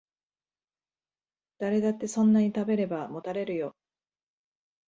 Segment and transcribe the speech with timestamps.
[1.59, 3.75] 誰だってそんなに食べればもたれるよ